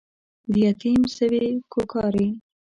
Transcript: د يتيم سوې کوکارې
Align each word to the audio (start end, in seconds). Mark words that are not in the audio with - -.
د 0.51 0.53
يتيم 0.65 1.01
سوې 1.17 1.45
کوکارې 1.71 2.27